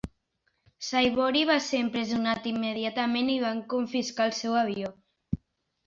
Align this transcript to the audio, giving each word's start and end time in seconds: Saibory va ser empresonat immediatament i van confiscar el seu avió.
Saibory 0.87 1.43
va 1.51 1.57
ser 1.67 1.83
empresonat 1.85 2.49
immediatament 2.55 3.31
i 3.37 3.39
van 3.47 3.65
confiscar 3.79 4.31
el 4.31 4.39
seu 4.43 4.61
avió. 4.67 4.95